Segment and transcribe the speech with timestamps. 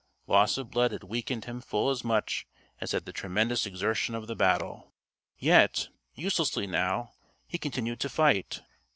[0.25, 2.47] Loss of blood had weakened him full as much
[2.79, 4.93] as had the tremendous exertion of the battle.
[5.37, 7.11] Yet uselessly now
[7.45, 8.63] he continued to fight.